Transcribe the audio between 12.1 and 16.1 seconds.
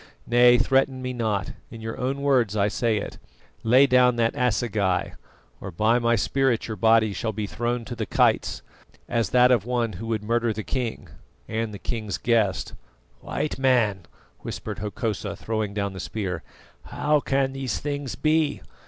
guest!" "White Man," whispered Hokosa throwing down the